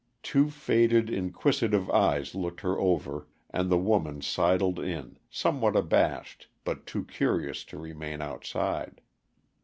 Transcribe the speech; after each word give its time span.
Two 0.23 0.49
faded, 0.49 1.11
inquisitive 1.11 1.87
eyes 1.91 2.33
looked 2.33 2.61
her 2.61 2.75
over, 2.79 3.27
and 3.51 3.69
the 3.69 3.77
woman 3.77 4.19
sidled 4.23 4.79
in, 4.79 5.19
somewhat 5.29 5.75
abashed, 5.75 6.47
but 6.63 6.87
too 6.87 7.05
curious 7.05 7.63
to 7.65 7.77
remain 7.77 8.19
outside. 8.19 8.99